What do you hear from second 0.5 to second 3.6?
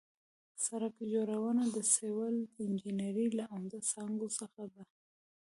سړک جوړونه د سیول انجنیري له